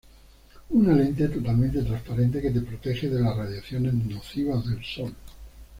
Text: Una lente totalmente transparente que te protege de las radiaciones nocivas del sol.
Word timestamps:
Una 0.71 0.95
lente 0.95 1.27
totalmente 1.29 1.83
transparente 1.83 2.41
que 2.41 2.49
te 2.49 2.61
protege 2.61 3.07
de 3.07 3.21
las 3.21 3.37
radiaciones 3.37 3.93
nocivas 3.93 4.65
del 4.67 4.83
sol. 4.83 5.13